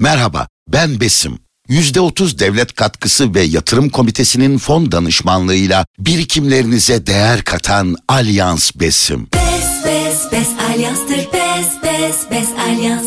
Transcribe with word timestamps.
Merhaba, 0.00 0.48
ben 0.68 1.00
Besim. 1.00 1.38
%30 1.68 2.38
devlet 2.38 2.74
katkısı 2.74 3.34
ve 3.34 3.42
yatırım 3.42 3.88
komitesinin 3.88 4.58
fon 4.58 4.92
danışmanlığıyla 4.92 5.86
birikimlerinize 5.98 7.06
değer 7.06 7.44
katan 7.44 7.96
Alyans 8.08 8.70
Besim. 8.74 9.28
Bes 9.34 9.84
bes 9.84 10.32
bes 10.32 10.48
alyanstır 10.70 11.16
bes 11.16 11.66
bes 11.82 12.16
bes 12.30 12.48
alyans. 12.68 13.06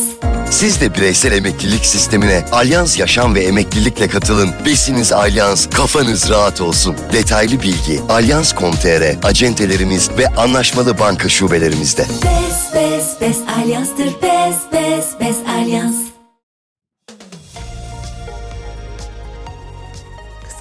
Siz 0.52 0.82
de 0.82 0.96
bireysel 0.96 1.32
emeklilik 1.32 1.86
sistemine 1.86 2.46
Alyans 2.52 3.00
Yaşam 3.00 3.36
ve 3.36 3.44
Emeklilikle 3.44 4.08
katılın. 4.08 4.50
Besiniz 4.66 5.12
Alyans, 5.12 5.70
kafanız 5.70 6.30
rahat 6.30 6.62
olsun. 6.62 6.96
Detaylı 7.14 7.62
bilgi 7.62 8.02
alyans.com.tr, 8.10 9.28
acentelerimiz 9.28 10.10
ve 10.18 10.28
anlaşmalı 10.28 11.00
banka 11.00 11.30
şubelerimizde. 11.30 12.02
Bes 12.02 12.74
bes 12.76 13.22
bes 13.22 13.38
alyanstır 13.58 14.06
bes 14.06 14.56
bes 14.74 15.06
bes 15.20 15.38
alyans. 15.50 15.96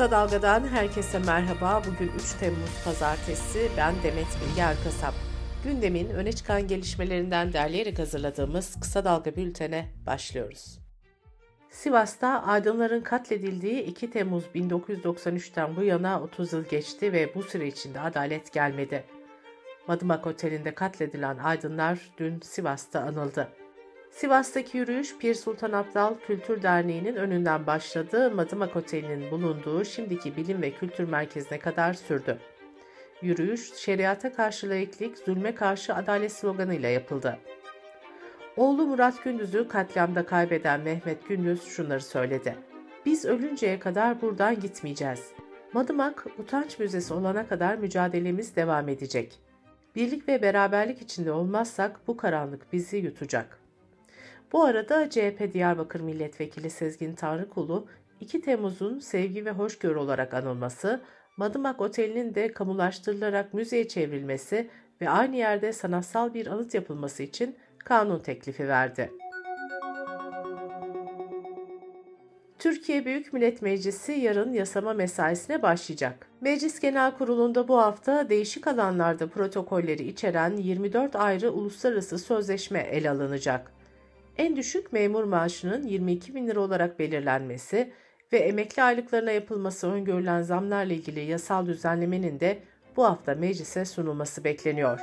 Kısa 0.01 0.11
Dalga'dan 0.11 0.69
herkese 0.69 1.19
merhaba. 1.19 1.83
Bugün 1.87 2.13
3 2.17 2.33
Temmuz 2.41 2.85
Pazartesi. 2.85 3.69
Ben 3.77 3.95
Demet 4.03 4.27
Bilge 4.41 4.61
Erkasap. 4.61 5.15
Gündemin 5.65 6.09
öne 6.09 6.33
çıkan 6.33 6.69
gelişmelerinden 6.69 7.53
derleyerek 7.53 7.99
hazırladığımız 7.99 8.81
Kısa 8.81 9.05
Dalga 9.05 9.37
bültene 9.37 9.89
başlıyoruz. 10.07 10.79
Sivas'ta 11.71 12.43
aydınların 12.43 13.01
katledildiği 13.01 13.83
2 13.83 14.11
Temmuz 14.11 14.45
1993'ten 14.55 15.77
bu 15.77 15.83
yana 15.83 16.23
30 16.23 16.53
yıl 16.53 16.65
geçti 16.65 17.13
ve 17.13 17.35
bu 17.35 17.43
süre 17.43 17.67
içinde 17.67 18.01
adalet 18.01 18.53
gelmedi. 18.53 19.05
Madımak 19.89 20.27
Oteli'nde 20.27 20.75
katledilen 20.75 21.39
aydınlar 21.39 21.99
dün 22.19 22.41
Sivas'ta 22.41 23.01
anıldı. 23.01 23.49
Sivas'taki 24.11 24.79
yürüyüş 24.79 25.19
Pir 25.19 25.35
Sultan 25.35 25.73
Abdal 25.73 26.15
Kültür 26.27 26.63
Derneği'nin 26.63 27.17
önünden 27.17 27.67
başladı. 27.67 28.31
Madımak 28.31 28.77
Oteli'nin 28.77 29.31
bulunduğu 29.31 29.85
şimdiki 29.85 30.37
Bilim 30.37 30.63
ve 30.63 30.71
Kültür 30.71 31.09
Merkezi'ne 31.09 31.59
kadar 31.59 31.95
sürdü. 31.95 32.39
Yürüyüş, 33.23 33.75
şeriata 33.75 34.33
karşı 34.33 34.71
laiklik, 34.71 35.19
zulme 35.19 35.55
karşı 35.55 35.95
adalet 35.95 36.33
sloganıyla 36.33 36.89
yapıldı. 36.89 37.39
Oğlu 38.57 38.87
Murat 38.87 39.25
Gündüz'ü 39.25 39.69
katliamda 39.69 40.27
kaybeden 40.27 40.81
Mehmet 40.81 41.29
Gündüz 41.29 41.65
şunları 41.65 42.01
söyledi. 42.01 42.57
Biz 43.07 43.25
ölünceye 43.25 43.79
kadar 43.79 44.23
buradan 44.23 44.61
gitmeyeceğiz. 44.61 45.33
Madımak, 45.73 46.27
utanç 46.39 46.79
müzesi 46.79 47.15
olana 47.15 47.49
kadar 47.49 47.75
mücadelemiz 47.75 48.57
devam 48.57 48.89
edecek. 48.89 49.39
Birlik 49.97 50.29
ve 50.29 50.43
beraberlik 50.43 51.03
içinde 51.03 51.33
olmazsak 51.33 52.01
bu 52.07 52.17
karanlık 52.17 52.73
bizi 52.73 52.97
yutacak. 52.97 53.60
Bu 54.53 54.65
arada 54.65 55.11
CHP 55.11 55.53
Diyarbakır 55.53 56.01
Milletvekili 56.01 56.71
Sezgin 56.71 57.15
Tanrıkulu, 57.15 57.87
2 58.21 58.41
Temmuz'un 58.41 58.99
sevgi 58.99 59.45
ve 59.45 59.51
hoşgörü 59.51 59.99
olarak 59.99 60.35
anılması, 60.35 61.01
Madımak 61.37 61.81
Oteli'nin 61.81 62.35
de 62.35 62.53
kamulaştırılarak 62.53 63.55
müzeye 63.55 63.89
çevrilmesi 63.89 64.71
ve 65.01 65.11
aynı 65.11 65.37
yerde 65.37 65.73
sanatsal 65.73 66.35
bir 66.35 66.47
anıt 66.47 66.75
yapılması 66.75 67.23
için 67.23 67.57
kanun 67.79 68.19
teklifi 68.19 68.69
verdi. 68.69 69.11
Türkiye 72.59 73.05
Büyük 73.05 73.33
Millet 73.33 73.63
Meclisi 73.63 74.13
yarın 74.13 74.53
yasama 74.53 74.93
mesaisine 74.93 75.63
başlayacak. 75.63 76.27
Meclis 76.41 76.81
Genel 76.81 77.19
Kurulu'nda 77.19 77.69
bu 77.69 77.79
hafta 77.79 78.29
değişik 78.29 78.67
alanlarda 78.67 79.29
protokolleri 79.29 80.09
içeren 80.09 80.57
24 80.57 81.17
ayrı 81.17 81.51
uluslararası 81.51 82.19
sözleşme 82.19 82.81
ele 82.81 83.11
alınacak. 83.11 83.80
En 84.37 84.57
düşük 84.57 84.93
memur 84.93 85.25
maaşının 85.25 85.83
22 85.83 86.35
bin 86.35 86.49
lira 86.49 86.61
olarak 86.61 86.99
belirlenmesi 86.99 87.93
ve 88.33 88.39
emekli 88.39 88.83
aylıklarına 88.83 89.31
yapılması 89.31 89.91
öngörülen 89.93 90.43
zamlarla 90.43 90.93
ilgili 90.93 91.21
yasal 91.21 91.67
düzenlemenin 91.67 92.41
de 92.41 92.59
bu 92.97 93.05
hafta 93.05 93.35
meclise 93.35 93.85
sunulması 93.85 94.45
bekleniyor. 94.45 95.01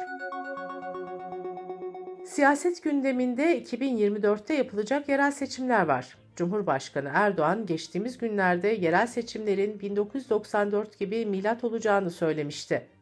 Siyaset 2.26 2.84
gündeminde 2.84 3.64
2024'te 3.64 4.54
yapılacak 4.54 5.10
yerel 5.10 5.32
seçimler 5.32 5.86
var. 5.86 6.18
Cumhurbaşkanı 6.36 7.10
Erdoğan 7.14 7.66
geçtiğimiz 7.66 8.18
günlerde 8.18 8.68
yerel 8.68 9.08
seçimlerin 9.08 9.80
1994 9.80 11.00
gibi 11.00 11.26
milat 11.26 11.64
olacağını 11.64 12.12
söylemişti. 12.12 12.97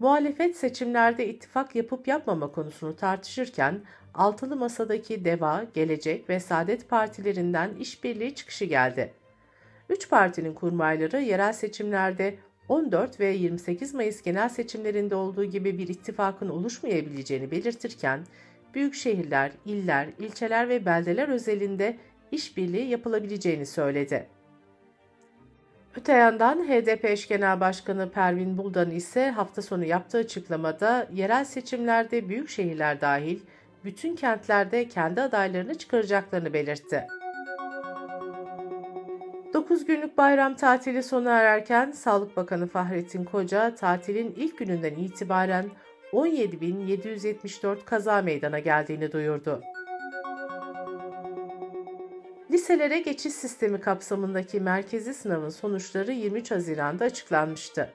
Muhalefet 0.00 0.56
seçimlerde 0.56 1.28
ittifak 1.28 1.74
yapıp 1.74 2.08
yapmama 2.08 2.52
konusunu 2.52 2.96
tartışırken 2.96 3.80
altılı 4.14 4.56
masadaki 4.56 5.24
DEVA, 5.24 5.64
Gelecek 5.74 6.28
ve 6.28 6.40
Saadet 6.40 6.88
partilerinden 6.88 7.74
işbirliği 7.74 8.34
çıkışı 8.34 8.64
geldi. 8.64 9.12
Üç 9.88 10.08
partinin 10.08 10.54
kurmayları 10.54 11.20
yerel 11.20 11.52
seçimlerde 11.52 12.38
14 12.68 13.20
ve 13.20 13.26
28 13.26 13.94
Mayıs 13.94 14.22
genel 14.22 14.48
seçimlerinde 14.48 15.14
olduğu 15.14 15.44
gibi 15.44 15.78
bir 15.78 15.88
ittifakın 15.88 16.48
oluşmayabileceğini 16.48 17.50
belirtirken, 17.50 18.20
büyük 18.74 18.94
şehirler, 18.94 19.52
iller, 19.66 20.08
ilçeler 20.18 20.68
ve 20.68 20.86
beldeler 20.86 21.28
özelinde 21.28 21.96
işbirliği 22.32 22.88
yapılabileceğini 22.88 23.66
söyledi. 23.66 24.26
Öte 25.96 26.12
yandan 26.12 26.68
HDP 26.68 27.04
eş 27.04 27.28
genel 27.28 27.60
başkanı 27.60 28.10
Pervin 28.10 28.58
Buldan 28.58 28.90
ise 28.90 29.30
hafta 29.30 29.62
sonu 29.62 29.84
yaptığı 29.84 30.18
açıklamada 30.18 31.06
yerel 31.12 31.44
seçimlerde 31.44 32.28
büyük 32.28 32.48
şehirler 32.48 33.00
dahil 33.00 33.40
bütün 33.84 34.16
kentlerde 34.16 34.88
kendi 34.88 35.20
adaylarını 35.20 35.74
çıkaracaklarını 35.74 36.52
belirtti. 36.52 37.06
9 39.54 39.84
günlük 39.84 40.18
bayram 40.18 40.54
tatili 40.54 41.02
sona 41.02 41.38
ererken 41.38 41.90
Sağlık 41.90 42.36
Bakanı 42.36 42.66
Fahrettin 42.66 43.24
Koca 43.24 43.74
tatilin 43.74 44.34
ilk 44.36 44.58
gününden 44.58 44.94
itibaren 44.94 45.70
17.774 46.12 47.84
kaza 47.84 48.22
meydana 48.22 48.58
geldiğini 48.58 49.12
duyurdu. 49.12 49.62
Liselere 52.70 52.98
geçiş 52.98 53.32
sistemi 53.32 53.80
kapsamındaki 53.80 54.60
merkezi 54.60 55.14
sınavın 55.14 55.48
sonuçları 55.48 56.12
23 56.12 56.50
Haziran'da 56.50 57.04
açıklanmıştı. 57.04 57.90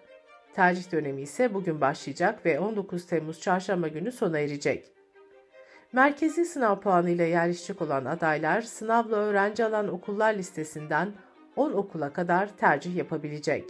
Tercih 0.54 0.92
dönemi 0.92 1.22
ise 1.22 1.54
bugün 1.54 1.82
başlayacak 1.82 2.46
ve 2.46 2.60
19 2.60 3.06
Temmuz 3.06 3.42
çarşamba 3.42 3.88
günü 3.88 4.12
sona 4.12 4.40
erecek. 4.40 4.92
Merkezi 5.94 6.46
sınav 6.46 6.80
puanıyla 6.80 7.26
yerleşecek 7.26 7.82
olan 7.82 8.06
adaylar 8.06 8.62
sınavla 8.62 9.16
öğrenci 9.16 9.66
alan 9.66 9.88
okullar 9.88 10.34
listesinden 10.34 11.14
10 11.56 11.72
okula 11.72 12.14
kadar 12.14 12.58
tercih 12.58 12.96
yapabilecek. 12.96 13.64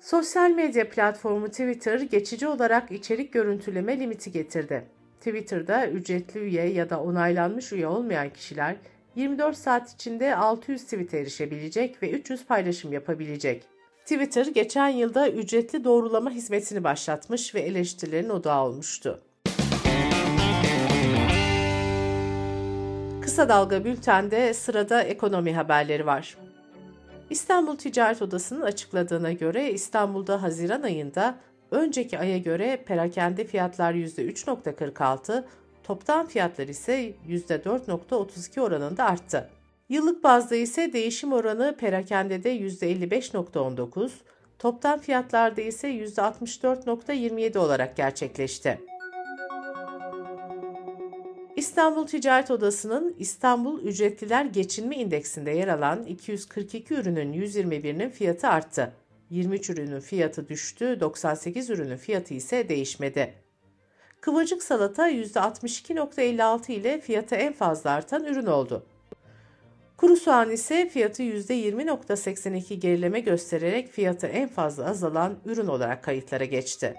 Sosyal 0.00 0.50
medya 0.50 0.88
platformu 0.88 1.48
Twitter 1.48 2.00
geçici 2.00 2.48
olarak 2.48 2.90
içerik 2.90 3.32
görüntüleme 3.32 4.00
limiti 4.00 4.32
getirdi. 4.32 4.95
Twitter'da 5.18 5.88
ücretli 5.88 6.40
üye 6.40 6.66
ya 6.66 6.90
da 6.90 7.02
onaylanmış 7.02 7.72
üye 7.72 7.86
olmayan 7.86 8.30
kişiler 8.30 8.76
24 9.16 9.56
saat 9.56 9.94
içinde 9.94 10.36
600 10.36 10.84
tweet'e 10.84 11.18
erişebilecek 11.18 12.02
ve 12.02 12.10
300 12.10 12.46
paylaşım 12.46 12.92
yapabilecek. 12.92 13.62
Twitter 14.02 14.46
geçen 14.46 14.88
yılda 14.88 15.28
ücretli 15.28 15.84
doğrulama 15.84 16.30
hizmetini 16.30 16.84
başlatmış 16.84 17.54
ve 17.54 17.60
eleştirilerin 17.60 18.28
odağı 18.28 18.64
olmuştu. 18.64 19.20
Kısa 23.22 23.48
Dalga 23.48 23.84
Bülten'de 23.84 24.54
sırada 24.54 25.02
ekonomi 25.02 25.54
haberleri 25.54 26.06
var. 26.06 26.36
İstanbul 27.30 27.76
Ticaret 27.76 28.22
Odası'nın 28.22 28.60
açıkladığına 28.60 29.32
göre 29.32 29.72
İstanbul'da 29.72 30.42
Haziran 30.42 30.82
ayında 30.82 31.38
önceki 31.70 32.18
aya 32.18 32.38
göre 32.38 32.82
perakende 32.86 33.44
fiyatlar 33.44 33.94
%3.46, 33.94 35.44
toptan 35.84 36.26
fiyatlar 36.26 36.68
ise 36.68 37.14
%4.32 37.28 38.60
oranında 38.60 39.04
arttı. 39.04 39.50
Yıllık 39.88 40.24
bazda 40.24 40.56
ise 40.56 40.92
değişim 40.92 41.32
oranı 41.32 41.76
perakendede 41.76 42.56
%55.19, 42.56 44.10
toptan 44.58 44.98
fiyatlarda 44.98 45.60
ise 45.60 45.88
%64.27 45.88 47.58
olarak 47.58 47.96
gerçekleşti. 47.96 48.80
İstanbul 51.56 52.06
Ticaret 52.06 52.50
Odası'nın 52.50 53.14
İstanbul 53.18 53.82
Ücretliler 53.82 54.44
Geçinme 54.44 54.96
İndeksinde 54.96 55.50
yer 55.50 55.68
alan 55.68 56.04
242 56.04 56.94
ürünün 56.94 57.32
121'inin 57.32 58.10
fiyatı 58.10 58.48
arttı. 58.48 58.92
23 59.30 59.70
ürünün 59.70 60.00
fiyatı 60.00 60.48
düştü, 60.48 61.00
98 61.00 61.70
ürünün 61.70 61.96
fiyatı 61.96 62.34
ise 62.34 62.68
değişmedi. 62.68 63.34
Kıvırcık 64.20 64.62
salata 64.62 65.10
%62.56 65.10 66.72
ile 66.72 67.00
fiyatı 67.00 67.34
en 67.34 67.52
fazla 67.52 67.90
artan 67.90 68.24
ürün 68.24 68.46
oldu. 68.46 68.86
Kuru 69.96 70.16
soğan 70.16 70.50
ise 70.50 70.88
fiyatı 70.88 71.22
%20.82 71.22 72.74
gerileme 72.74 73.20
göstererek 73.20 73.88
fiyatı 73.88 74.26
en 74.26 74.48
fazla 74.48 74.84
azalan 74.84 75.34
ürün 75.44 75.66
olarak 75.66 76.04
kayıtlara 76.04 76.44
geçti. 76.44 76.94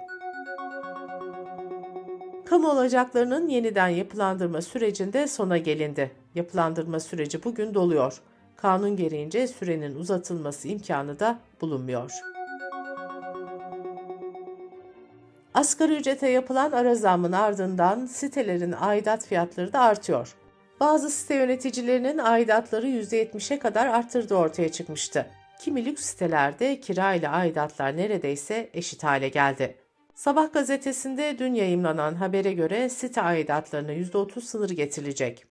Kamu 2.45 2.69
olacaklarının 2.69 3.47
yeniden 3.47 3.87
yapılandırma 3.87 4.61
sürecinde 4.61 5.27
sona 5.27 5.57
gelindi. 5.57 6.11
Yapılandırma 6.35 6.99
süreci 6.99 7.43
bugün 7.43 7.73
doluyor. 7.73 8.21
Kanun 8.57 8.95
gereğince 8.95 9.47
sürenin 9.47 9.95
uzatılması 9.95 10.67
imkanı 10.67 11.19
da 11.19 11.39
bulunmuyor. 11.61 12.11
Asgari 15.53 15.95
ücrete 15.95 16.29
yapılan 16.29 16.71
ara 16.71 16.95
zammın 16.95 17.31
ardından 17.31 18.05
sitelerin 18.05 18.75
aidat 18.79 19.25
fiyatları 19.25 19.73
da 19.73 19.79
artıyor. 19.79 20.35
Bazı 20.79 21.09
site 21.09 21.35
yöneticilerinin 21.35 22.17
aidatları 22.17 22.87
%70'e 22.87 23.59
kadar 23.59 23.87
arttırdığı 23.87 24.35
ortaya 24.35 24.71
çıkmıştı. 24.71 25.25
Kimi 25.59 25.85
lüks 25.85 26.05
sitelerde 26.05 26.79
kira 26.79 27.13
ile 27.13 27.29
aidatlar 27.29 27.97
neredeyse 27.97 28.69
eşit 28.73 29.03
hale 29.03 29.29
geldi. 29.29 29.75
Sabah 30.15 30.53
gazetesinde 30.53 31.35
dün 31.39 31.53
yayımlanan 31.53 32.15
habere 32.15 32.53
göre 32.53 32.89
site 32.89 33.21
aidatlarına 33.21 33.93
%30 33.93 34.41
sınırı 34.41 34.73
getirilecek. 34.73 35.56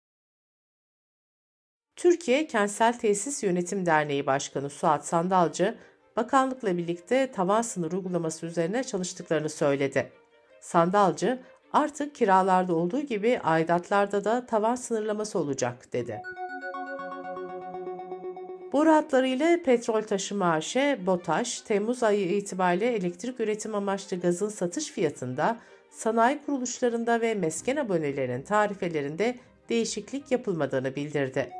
Türkiye 1.99 2.47
Kentsel 2.47 2.93
Tesis 2.93 3.43
Yönetim 3.43 3.85
Derneği 3.85 4.25
Başkanı 4.25 4.69
Suat 4.69 5.07
Sandalcı, 5.07 5.75
bakanlıkla 6.15 6.77
birlikte 6.77 7.31
tavan 7.31 7.61
sınır 7.61 7.91
uygulaması 7.91 8.45
üzerine 8.45 8.83
çalıştıklarını 8.83 9.49
söyledi. 9.49 10.11
Sandalcı, 10.61 11.39
artık 11.73 12.15
kiralarda 12.15 12.75
olduğu 12.75 13.01
gibi 13.01 13.39
aidatlarda 13.43 14.25
da 14.25 14.45
tavan 14.45 14.75
sınırlaması 14.75 15.39
olacak 15.39 15.93
dedi. 15.93 16.21
Boru 18.73 18.91
hatları 18.91 19.63
petrol 19.63 20.01
taşıma 20.01 20.51
AŞ, 20.51 20.75
BOTAŞ, 21.05 21.61
Temmuz 21.61 22.03
ayı 22.03 22.37
itibariyle 22.37 22.93
elektrik 22.93 23.39
üretim 23.39 23.75
amaçlı 23.75 24.19
gazın 24.19 24.49
satış 24.49 24.91
fiyatında, 24.91 25.57
sanayi 25.89 26.39
kuruluşlarında 26.45 27.21
ve 27.21 27.33
mesken 27.33 27.75
abonelerinin 27.75 28.41
tarifelerinde 28.41 29.35
değişiklik 29.69 30.31
yapılmadığını 30.31 30.95
bildirdi. 30.95 31.58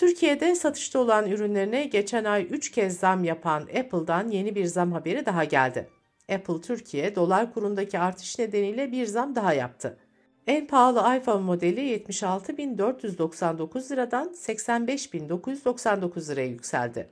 Türkiye'de 0.00 0.54
satışta 0.54 0.98
olan 0.98 1.30
ürünlerine 1.30 1.84
geçen 1.84 2.24
ay 2.24 2.46
3 2.50 2.70
kez 2.70 2.98
zam 2.98 3.24
yapan 3.24 3.62
Apple'dan 3.62 4.28
yeni 4.28 4.54
bir 4.54 4.64
zam 4.64 4.92
haberi 4.92 5.26
daha 5.26 5.44
geldi. 5.44 5.88
Apple 6.32 6.60
Türkiye 6.60 7.16
dolar 7.16 7.54
kurundaki 7.54 7.98
artış 7.98 8.38
nedeniyle 8.38 8.92
bir 8.92 9.06
zam 9.06 9.34
daha 9.34 9.54
yaptı. 9.54 9.98
En 10.46 10.66
pahalı 10.66 11.16
iPhone 11.16 11.42
modeli 11.42 11.80
76.499 11.80 13.92
liradan 13.92 14.28
85.999 14.28 16.30
liraya 16.30 16.48
yükseldi. 16.48 17.08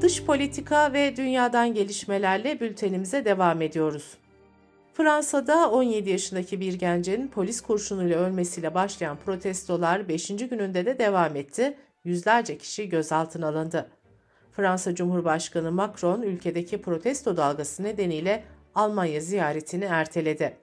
Dış 0.00 0.24
politika 0.24 0.92
ve 0.92 1.16
dünyadan 1.16 1.74
gelişmelerle 1.74 2.60
bültenimize 2.60 3.24
devam 3.24 3.62
ediyoruz. 3.62 4.19
Fransa'da 4.94 5.70
17 5.70 6.10
yaşındaki 6.10 6.60
bir 6.60 6.74
gencin 6.74 7.28
polis 7.28 7.60
kurşunuyla 7.60 8.18
ölmesiyle 8.18 8.74
başlayan 8.74 9.16
protestolar 9.24 10.08
5. 10.08 10.28
gününde 10.28 10.86
de 10.86 10.98
devam 10.98 11.36
etti. 11.36 11.76
Yüzlerce 12.04 12.58
kişi 12.58 12.88
gözaltına 12.88 13.48
alındı. 13.48 13.90
Fransa 14.52 14.94
Cumhurbaşkanı 14.94 15.72
Macron 15.72 16.22
ülkedeki 16.22 16.82
protesto 16.82 17.36
dalgası 17.36 17.82
nedeniyle 17.82 18.44
Almanya 18.74 19.20
ziyaretini 19.20 19.84
erteledi. 19.84 20.56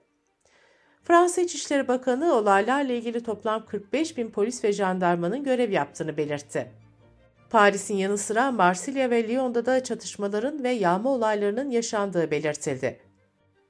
Fransa 1.04 1.40
İçişleri 1.40 1.88
Bakanı 1.88 2.34
olaylarla 2.34 2.92
ilgili 2.92 3.22
toplam 3.22 3.66
45 3.66 4.16
bin 4.16 4.30
polis 4.30 4.64
ve 4.64 4.72
jandarmanın 4.72 5.44
görev 5.44 5.70
yaptığını 5.70 6.16
belirtti. 6.16 6.70
Paris'in 7.50 7.96
yanı 7.96 8.18
sıra 8.18 8.52
Marsilya 8.52 9.10
ve 9.10 9.28
Lyon'da 9.28 9.66
da 9.66 9.84
çatışmaların 9.84 10.64
ve 10.64 10.70
yağma 10.70 11.10
olaylarının 11.10 11.70
yaşandığı 11.70 12.30
belirtildi. 12.30 13.07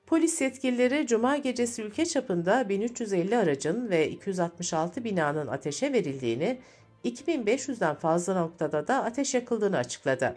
Polis 0.08 0.40
yetkilileri 0.40 1.06
Cuma 1.06 1.36
gecesi 1.36 1.82
ülke 1.82 2.06
çapında 2.06 2.68
1350 2.68 3.36
aracın 3.36 3.90
ve 3.90 4.10
266 4.10 5.04
binanın 5.04 5.46
ateşe 5.46 5.92
verildiğini, 5.92 6.60
2500'den 7.04 7.94
fazla 7.94 8.34
noktada 8.34 8.88
da 8.88 9.04
ateş 9.04 9.34
yakıldığını 9.34 9.76
açıkladı. 9.76 10.34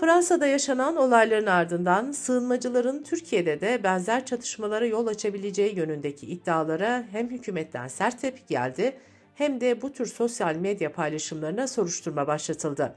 Fransa'da 0.00 0.46
yaşanan 0.46 0.96
olayların 0.96 1.46
ardından 1.46 2.12
sığınmacıların 2.12 3.02
Türkiye'de 3.02 3.60
de 3.60 3.84
benzer 3.84 4.26
çatışmalara 4.26 4.86
yol 4.86 5.06
açabileceği 5.06 5.76
yönündeki 5.76 6.26
iddialara 6.26 7.04
hem 7.10 7.30
hükümetten 7.30 7.88
sert 7.88 8.20
tepki 8.20 8.46
geldi 8.46 8.96
hem 9.34 9.60
de 9.60 9.82
bu 9.82 9.92
tür 9.92 10.06
sosyal 10.06 10.54
medya 10.56 10.92
paylaşımlarına 10.92 11.66
soruşturma 11.66 12.26
başlatıldı. 12.26 12.94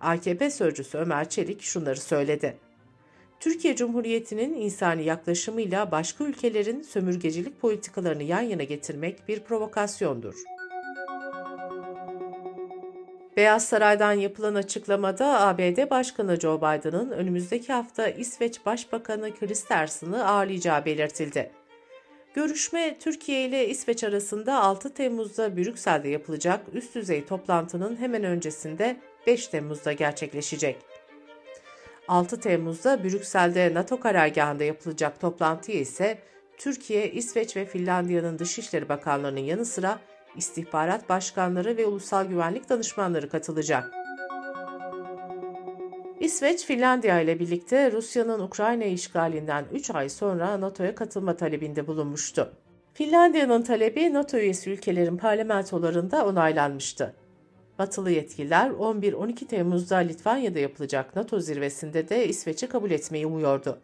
AKP 0.00 0.50
sözcüsü 0.50 0.98
Ömer 0.98 1.28
Çelik 1.28 1.62
şunları 1.62 2.00
söyledi. 2.00 2.65
Türkiye 3.40 3.76
Cumhuriyeti'nin 3.76 4.54
insani 4.54 5.04
yaklaşımıyla 5.04 5.90
başka 5.90 6.24
ülkelerin 6.24 6.82
sömürgecilik 6.82 7.60
politikalarını 7.60 8.22
yan 8.22 8.40
yana 8.40 8.62
getirmek 8.62 9.28
bir 9.28 9.40
provokasyondur. 9.40 10.34
Beyaz 13.36 13.68
Saray'dan 13.68 14.12
yapılan 14.12 14.54
açıklamada 14.54 15.40
ABD 15.40 15.90
Başkanı 15.90 16.40
Joe 16.40 16.58
Biden'ın 16.58 17.10
önümüzdeki 17.10 17.72
hafta 17.72 18.08
İsveç 18.08 18.66
Başbakanı 18.66 19.34
Kristersson'ı 19.34 20.28
ağırlayacağı 20.28 20.84
belirtildi. 20.84 21.50
Görüşme 22.34 22.96
Türkiye 23.00 23.48
ile 23.48 23.68
İsveç 23.68 24.04
arasında 24.04 24.62
6 24.62 24.94
Temmuz'da 24.94 25.56
Brüksel'de 25.56 26.08
yapılacak 26.08 26.60
üst 26.72 26.94
düzey 26.94 27.24
toplantının 27.24 27.96
hemen 27.96 28.24
öncesinde 28.24 28.96
5 29.26 29.48
Temmuz'da 29.48 29.92
gerçekleşecek. 29.92 30.76
6 32.08 32.40
Temmuz'da 32.40 33.04
Brüksel'de 33.04 33.74
NATO 33.74 34.00
karargahında 34.00 34.64
yapılacak 34.64 35.20
toplantıya 35.20 35.78
ise 35.78 36.18
Türkiye, 36.58 37.10
İsveç 37.10 37.56
ve 37.56 37.64
Finlandiya'nın 37.64 38.38
Dışişleri 38.38 38.88
Bakanlarının 38.88 39.40
yanı 39.40 39.64
sıra 39.64 39.98
istihbarat 40.36 41.08
başkanları 41.08 41.76
ve 41.76 41.86
ulusal 41.86 42.24
güvenlik 42.26 42.68
danışmanları 42.68 43.28
katılacak. 43.28 43.92
İsveç, 46.20 46.64
Finlandiya 46.64 47.20
ile 47.20 47.40
birlikte 47.40 47.92
Rusya'nın 47.92 48.40
Ukrayna 48.40 48.84
işgalinden 48.84 49.64
3 49.72 49.90
ay 49.90 50.08
sonra 50.08 50.60
NATO'ya 50.60 50.94
katılma 50.94 51.36
talebinde 51.36 51.86
bulunmuştu. 51.86 52.52
Finlandiya'nın 52.94 53.62
talebi 53.62 54.12
NATO 54.12 54.38
üyesi 54.38 54.70
ülkelerin 54.70 55.16
parlamentolarında 55.16 56.26
onaylanmıştı. 56.26 57.14
Batılı 57.78 58.10
yetkililer 58.10 58.70
11-12 58.70 59.46
Temmuz'da 59.46 59.96
Litvanya'da 59.96 60.58
yapılacak 60.58 61.16
NATO 61.16 61.40
zirvesinde 61.40 62.08
de 62.08 62.28
İsveç'i 62.28 62.66
kabul 62.66 62.90
etmeyi 62.90 63.26
umuyordu. 63.26 63.78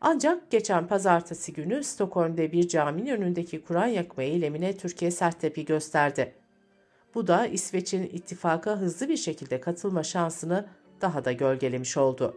Ancak 0.00 0.50
geçen 0.50 0.86
pazartesi 0.86 1.52
günü 1.52 1.84
Stockholm'de 1.84 2.52
bir 2.52 2.68
caminin 2.68 3.10
önündeki 3.10 3.64
Kur'an 3.64 3.86
yakma 3.86 4.22
eylemine 4.22 4.76
Türkiye 4.76 5.10
sert 5.10 5.40
tepki 5.40 5.64
gösterdi. 5.64 6.34
Bu 7.14 7.26
da 7.26 7.46
İsveç'in 7.46 8.02
ittifaka 8.02 8.76
hızlı 8.76 9.08
bir 9.08 9.16
şekilde 9.16 9.60
katılma 9.60 10.02
şansını 10.02 10.66
daha 11.00 11.24
da 11.24 11.32
gölgelemiş 11.32 11.96
oldu. 11.96 12.36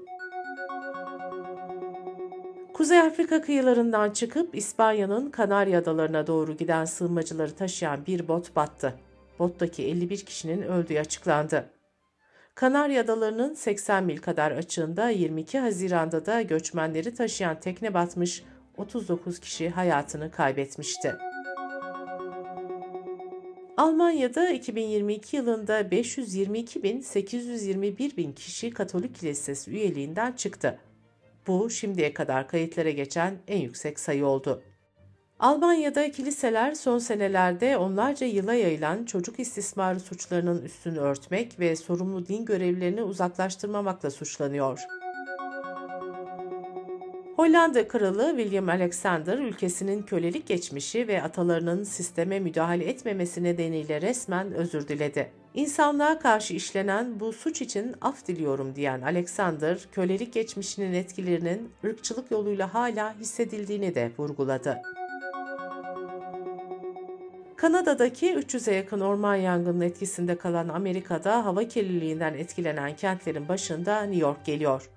Kuzey 2.73 2.99
Afrika 2.99 3.41
kıyılarından 3.41 4.11
çıkıp 4.11 4.55
İspanya'nın 4.55 5.29
Kanarya 5.29 5.79
Adalarına 5.79 6.27
doğru 6.27 6.57
giden 6.57 6.85
sığınmacıları 6.85 7.55
taşıyan 7.55 8.05
bir 8.05 8.27
bot 8.27 8.55
battı. 8.55 8.99
Bottaki 9.39 9.83
51 9.83 10.25
kişinin 10.25 10.61
öldüğü 10.61 10.99
açıklandı. 10.99 11.69
Kanarya 12.55 13.01
Adaları'nın 13.01 13.53
80 13.53 14.03
mil 14.03 14.17
kadar 14.17 14.51
açığında 14.51 15.09
22 15.09 15.59
Haziran'da 15.59 16.25
da 16.25 16.41
göçmenleri 16.41 17.15
taşıyan 17.15 17.59
tekne 17.59 17.93
batmış, 17.93 18.43
39 18.77 19.39
kişi 19.39 19.69
hayatını 19.69 20.31
kaybetmişti. 20.31 21.15
Almanya'da 23.77 24.49
2022 24.49 25.35
yılında 25.35 25.81
522.821 25.81 28.17
bin 28.17 28.31
kişi 28.31 28.71
Katolik 28.71 29.15
Kilisesi 29.15 29.71
üyeliğinden 29.71 30.31
çıktı. 30.31 30.79
Bu 31.47 31.69
şimdiye 31.69 32.13
kadar 32.13 32.47
kayıtlara 32.47 32.89
geçen 32.89 33.37
en 33.47 33.59
yüksek 33.59 33.99
sayı 33.99 34.25
oldu. 34.25 34.63
Almanya'da 35.39 36.11
kiliseler 36.11 36.71
son 36.71 36.99
senelerde 36.99 37.77
onlarca 37.77 38.27
yıla 38.27 38.53
yayılan 38.53 39.05
çocuk 39.05 39.39
istismarı 39.39 39.99
suçlarının 39.99 40.61
üstünü 40.61 40.99
örtmek 40.99 41.59
ve 41.59 41.75
sorumlu 41.75 42.27
din 42.27 42.45
görevlilerini 42.45 43.03
uzaklaştırmamakla 43.03 44.11
suçlanıyor. 44.11 44.79
Hollanda 47.35 47.87
Kralı 47.87 48.33
William 48.37 48.69
Alexander 48.69 49.37
ülkesinin 49.37 50.03
kölelik 50.03 50.47
geçmişi 50.47 51.07
ve 51.07 51.23
atalarının 51.23 51.83
sisteme 51.83 52.39
müdahale 52.39 52.85
etmemesi 52.85 53.43
nedeniyle 53.43 54.01
resmen 54.01 54.53
özür 54.53 54.87
diledi. 54.87 55.31
İnsanlığa 55.53 56.19
karşı 56.19 56.53
işlenen 56.53 57.19
bu 57.19 57.33
suç 57.33 57.61
için 57.61 57.95
af 58.01 58.27
diliyorum 58.27 58.75
diyen 58.75 59.01
Alexander, 59.01 59.79
kölelik 59.91 60.33
geçmişinin 60.33 60.93
etkilerinin 60.93 61.71
ırkçılık 61.85 62.31
yoluyla 62.31 62.73
hala 62.73 63.15
hissedildiğini 63.19 63.95
de 63.95 64.11
vurguladı. 64.17 64.81
Kanada'daki 67.61 68.33
300'e 68.33 68.75
yakın 68.75 68.99
orman 68.99 69.35
yangının 69.35 69.81
etkisinde 69.81 70.37
kalan 70.37 70.67
Amerika'da 70.67 71.45
hava 71.45 71.63
kirliliğinden 71.63 72.33
etkilenen 72.33 72.95
kentlerin 72.95 73.47
başında 73.47 74.01
New 74.01 74.21
York 74.21 74.45
geliyor. 74.45 74.89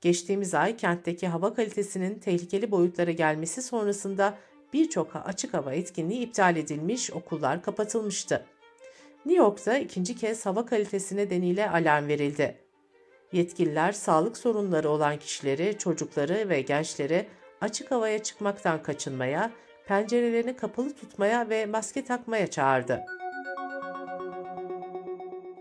Geçtiğimiz 0.00 0.54
ay 0.54 0.76
kentteki 0.76 1.28
hava 1.28 1.54
kalitesinin 1.54 2.18
tehlikeli 2.18 2.70
boyutlara 2.70 3.10
gelmesi 3.10 3.62
sonrasında 3.62 4.38
birçok 4.72 5.16
açık 5.16 5.54
hava 5.54 5.74
etkinliği 5.74 6.20
iptal 6.20 6.56
edilmiş, 6.56 7.10
okullar 7.10 7.62
kapatılmıştı. 7.62 8.46
New 9.26 9.42
York'ta 9.42 9.78
ikinci 9.78 10.16
kez 10.16 10.46
hava 10.46 10.66
kalitesi 10.66 11.16
nedeniyle 11.16 11.70
alarm 11.70 12.08
verildi. 12.08 12.56
Yetkililer 13.32 13.92
sağlık 13.92 14.36
sorunları 14.36 14.90
olan 14.90 15.16
kişileri, 15.18 15.78
çocukları 15.78 16.48
ve 16.48 16.60
gençleri 16.60 17.26
açık 17.60 17.90
havaya 17.90 18.22
çıkmaktan 18.22 18.82
kaçınmaya, 18.82 19.50
pencerelerini 19.92 20.56
kapalı 20.56 20.94
tutmaya 20.94 21.48
ve 21.48 21.66
maske 21.66 22.04
takmaya 22.04 22.46
çağırdı. 22.46 23.00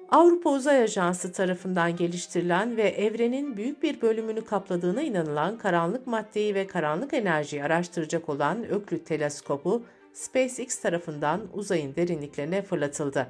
Avrupa 0.09 0.49
Uzay 0.49 0.83
Ajansı 0.83 1.31
tarafından 1.31 1.95
geliştirilen 1.95 2.77
ve 2.77 2.89
evrenin 2.89 3.57
büyük 3.57 3.83
bir 3.83 4.01
bölümünü 4.01 4.45
kapladığına 4.45 5.01
inanılan 5.01 5.57
karanlık 5.57 6.07
maddeyi 6.07 6.55
ve 6.55 6.67
karanlık 6.67 7.13
enerjiyi 7.13 7.63
araştıracak 7.63 8.29
olan 8.29 8.69
Öklüt 8.69 9.05
teleskobu 9.05 9.83
SpaceX 10.13 10.81
tarafından 10.81 11.41
uzayın 11.53 11.95
derinliklerine 11.95 12.61
fırlatıldı. 12.61 13.27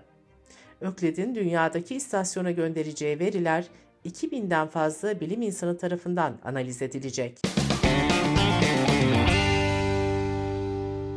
Öklid'in 0.81 1.35
dünyadaki 1.35 1.95
istasyona 1.95 2.51
göndereceği 2.51 3.19
veriler 3.19 3.65
2000'den 4.05 4.67
fazla 4.67 5.19
bilim 5.19 5.41
insanı 5.41 5.77
tarafından 5.77 6.37
analiz 6.43 6.81
edilecek. 6.81 7.50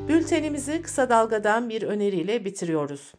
Bültenimizi 0.09 0.83
kısa 0.83 1.09
dalgadan 1.11 1.69
bir 1.69 1.83
öneriyle 1.83 2.45
bitiriyoruz. 2.45 3.13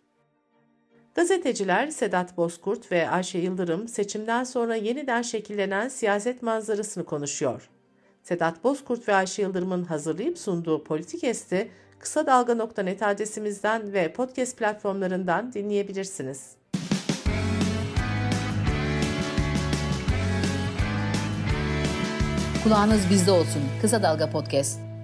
Gazeteciler 1.15 1.87
Sedat 1.87 2.37
Bozkurt 2.37 2.91
ve 2.91 3.09
Ayşe 3.09 3.37
Yıldırım 3.37 3.87
seçimden 3.87 4.43
sonra 4.43 4.75
yeniden 4.75 5.21
şekillenen 5.21 5.87
siyaset 5.87 6.41
manzarasını 6.41 7.05
konuşuyor. 7.05 7.69
Sedat 8.23 8.63
Bozkurt 8.63 9.07
ve 9.07 9.15
Ayşe 9.15 9.41
Yıldırım'ın 9.41 9.83
hazırlayıp 9.83 10.37
sunduğu 10.37 10.83
Politik 10.83 11.23
Esti 11.23 11.71
kısa 11.99 12.25
dalga.net 12.25 13.03
adresimizden 13.03 13.93
ve 13.93 14.13
podcast 14.13 14.57
platformlarından 14.57 15.53
dinleyebilirsiniz. 15.53 16.55
Kulağınız 22.63 23.09
bizde 23.09 23.31
olsun. 23.31 23.61
Kısa 23.81 24.03
Dalga 24.03 24.29
Podcast. 24.29 24.94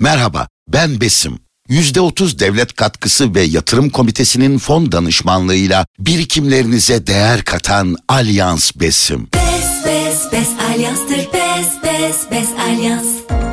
Merhaba, 0.00 0.48
ben 0.68 1.00
Besim. 1.00 1.38
%30 1.68 2.38
devlet 2.38 2.72
katkısı 2.76 3.34
ve 3.34 3.42
yatırım 3.42 3.90
komitesinin 3.90 4.58
fon 4.58 4.92
danışmanlığıyla 4.92 5.86
birikimlerinize 5.98 7.06
değer 7.06 7.44
katan 7.44 7.96
Alyans 8.08 8.70
Besim. 8.76 9.28
Bes 9.34 9.86
bes 9.86 10.32
bes 10.32 10.48
alyanstır 10.70 11.16
bes 11.16 11.68
bes 11.84 12.16
bes 12.30 12.48
alyans. 12.68 13.06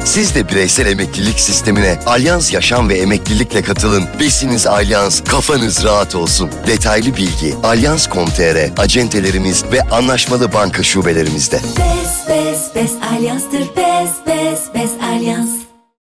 Siz 0.06 0.36
de 0.36 0.50
bireysel 0.50 0.86
emeklilik 0.86 1.39
sistemine 1.39 2.00
Alyans 2.06 2.54
Yaşam 2.54 2.89
ve 2.89 3.00
Emeklilikle 3.00 3.62
katılın. 3.62 4.04
Besiniz 4.20 4.68
Alyans, 4.68 5.24
kafanız 5.24 5.84
rahat 5.84 6.16
olsun. 6.16 6.50
Detaylı 6.68 7.18
bilgi 7.18 7.56
alyans.com.tr, 7.63 8.82
acentelerimiz 8.82 9.63
ve 9.72 9.82
anlaşmalı 9.82 10.54
banka 10.54 10.84
şubelerimizde. 10.84 11.56
Bes 11.56 12.30
bes 12.30 12.75
bes 12.75 12.92
alyanstır 13.12 13.60
bes 13.60 14.10
bes 14.27 14.60
bes 14.75 14.92
alyans. 15.04 15.66